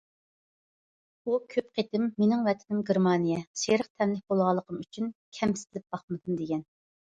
[1.31, 6.69] ئۇ كۆپ قېتىم:‹‹ مېنىڭ ۋەتىنىم گېرمانىيە››، سېرىق تەنلىك بولغانلىقىم ئۈچۈن كەمسىتىلىپ باقمىدىم، دېگەن.